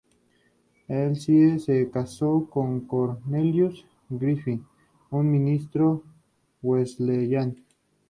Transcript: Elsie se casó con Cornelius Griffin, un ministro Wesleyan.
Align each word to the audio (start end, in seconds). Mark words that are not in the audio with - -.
Elsie 0.89 1.59
se 1.59 1.91
casó 1.91 2.47
con 2.49 2.87
Cornelius 2.87 3.85
Griffin, 4.09 4.65
un 5.11 5.29
ministro 5.31 6.01
Wesleyan. 6.63 7.55